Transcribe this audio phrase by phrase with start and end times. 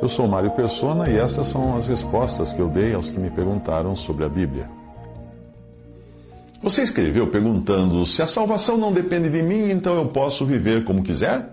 [0.00, 3.30] Eu sou Mário Persona e essas são as respostas que eu dei aos que me
[3.30, 4.66] perguntaram sobre a Bíblia.
[6.62, 11.02] Você escreveu perguntando: se a salvação não depende de mim, então eu posso viver como
[11.02, 11.52] quiser?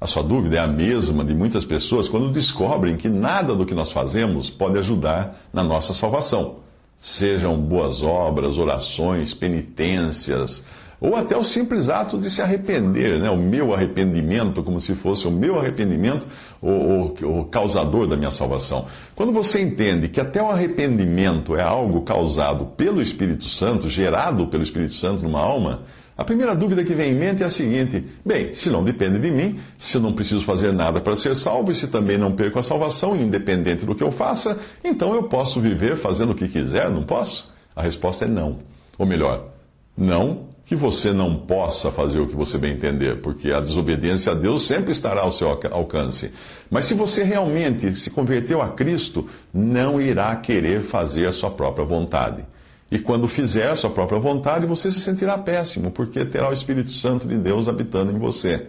[0.00, 3.74] A sua dúvida é a mesma de muitas pessoas quando descobrem que nada do que
[3.74, 6.56] nós fazemos pode ajudar na nossa salvação.
[7.00, 10.64] Sejam boas obras, orações, penitências,
[11.02, 13.28] ou até o simples ato de se arrepender, né?
[13.28, 16.28] o meu arrependimento, como se fosse o meu arrependimento
[16.60, 18.86] o, o, o, causador da minha salvação.
[19.16, 24.62] Quando você entende que até o arrependimento é algo causado pelo Espírito Santo, gerado pelo
[24.62, 25.82] Espírito Santo numa alma,
[26.16, 29.30] a primeira dúvida que vem em mente é a seguinte: bem, se não depende de
[29.30, 32.60] mim, se eu não preciso fazer nada para ser salvo e se também não perco
[32.60, 36.88] a salvação, independente do que eu faça, então eu posso viver fazendo o que quiser,
[36.90, 37.50] não posso?
[37.74, 38.58] A resposta é não.
[38.96, 39.48] Ou melhor,
[39.96, 44.34] não que você não possa fazer o que você bem entender, porque a desobediência a
[44.34, 46.32] Deus sempre estará ao seu alcance.
[46.70, 51.84] Mas se você realmente se converteu a Cristo, não irá querer fazer a sua própria
[51.84, 52.44] vontade.
[52.90, 56.90] E quando fizer a sua própria vontade, você se sentirá péssimo, porque terá o Espírito
[56.90, 58.66] Santo de Deus habitando em você.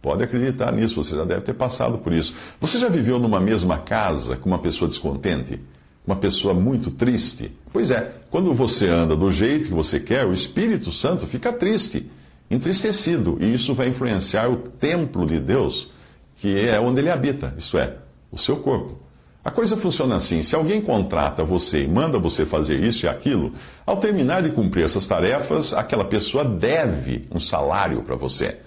[0.00, 2.34] Pode acreditar nisso, você já deve ter passado por isso.
[2.60, 5.60] Você já viveu numa mesma casa com uma pessoa descontente?
[6.06, 7.52] Uma pessoa muito triste?
[7.72, 12.10] Pois é, quando você anda do jeito que você quer, o Espírito Santo fica triste,
[12.50, 15.90] entristecido, e isso vai influenciar o templo de Deus,
[16.36, 17.96] que é onde ele habita, isto é,
[18.30, 19.02] o seu corpo.
[19.44, 23.52] A coisa funciona assim: se alguém contrata você e manda você fazer isso e aquilo,
[23.84, 28.58] ao terminar de cumprir essas tarefas, aquela pessoa deve um salário para você.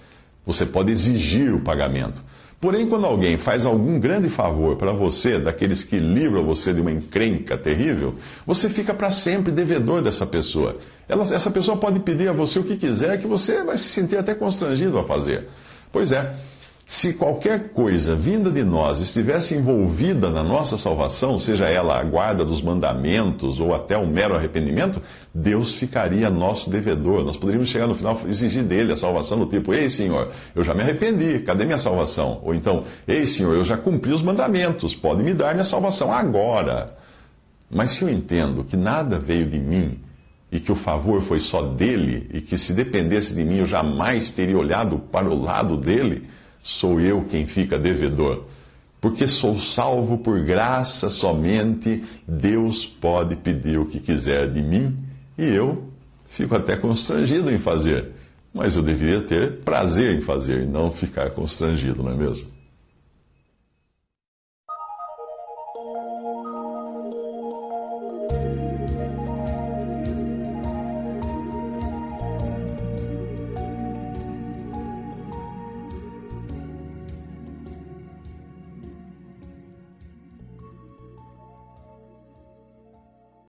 [0.44, 2.22] Você pode exigir o pagamento.
[2.60, 6.90] Porém, quando alguém faz algum grande favor para você, daqueles que livram você de uma
[6.90, 8.14] encrenca terrível,
[8.46, 10.78] você fica para sempre devedor dessa pessoa.
[11.06, 14.16] Ela, essa pessoa pode pedir a você o que quiser, que você vai se sentir
[14.16, 15.46] até constrangido a fazer.
[15.92, 16.34] Pois é.
[16.88, 22.44] Se qualquer coisa vinda de nós estivesse envolvida na nossa salvação, seja ela a guarda
[22.44, 25.02] dos mandamentos ou até um mero arrependimento,
[25.34, 27.24] Deus ficaria nosso devedor.
[27.24, 30.62] Nós poderíamos chegar no final e exigir dele a salvação do tipo: Ei, Senhor, eu
[30.62, 32.40] já me arrependi, cadê minha salvação?
[32.44, 36.96] Ou então: Ei, Senhor, eu já cumpri os mandamentos, pode me dar minha salvação agora.
[37.68, 39.98] Mas se eu entendo que nada veio de mim
[40.52, 44.30] e que o favor foi só dele e que se dependesse de mim eu jamais
[44.30, 46.28] teria olhado para o lado dele
[46.66, 48.44] sou eu quem fica devedor.
[49.00, 54.98] Porque sou salvo por graça somente, Deus pode pedir o que quiser de mim
[55.38, 55.84] e eu
[56.28, 58.10] fico até constrangido em fazer.
[58.52, 62.48] Mas eu deveria ter prazer em fazer e não ficar constrangido, não é mesmo?